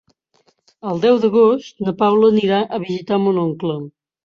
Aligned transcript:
El 0.91 1.01
deu 1.03 1.19
d'agost 1.25 1.85
na 1.87 1.95
Paula 2.01 2.33
anirà 2.35 2.65
a 2.65 2.83
visitar 2.89 3.23
mon 3.29 3.41
oncle. 3.47 3.81